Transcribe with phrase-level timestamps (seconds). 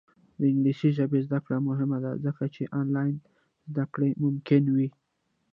[0.37, 3.13] د انګلیسي ژبې زده کړه مهمه ده ځکه چې آنلاین
[3.71, 4.89] زدکړه ممکنه کوي.